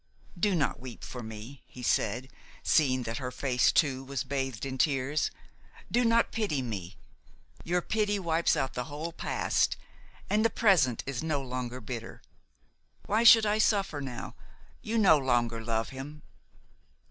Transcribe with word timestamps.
"Do 0.35 0.55
not 0.55 0.79
weep 0.79 1.03
for 1.03 1.21
me," 1.21 1.61
he 1.67 1.83
said, 1.83 2.27
seeing 2.63 3.03
that 3.03 3.19
her 3.19 3.29
face 3.29 3.71
too 3.71 4.03
was 4.03 4.23
bathed 4.23 4.65
in 4.65 4.79
tears. 4.79 5.29
"Do 5.91 6.03
not 6.03 6.31
pity 6.31 6.63
me; 6.63 6.95
your 7.63 7.83
pity 7.83 8.17
wipes 8.17 8.55
out 8.57 8.73
the 8.73 8.85
whole 8.85 9.11
past, 9.11 9.77
and 10.27 10.43
the 10.43 10.49
present 10.49 11.03
is 11.05 11.21
no 11.21 11.39
longer 11.43 11.79
bitter. 11.79 12.23
Why 13.05 13.23
should 13.23 13.45
I 13.45 13.59
suffer 13.59 14.01
now? 14.01 14.33
You 14.81 14.97
no 14.97 15.19
longer 15.19 15.63
love 15.63 15.89
him." 15.89 16.23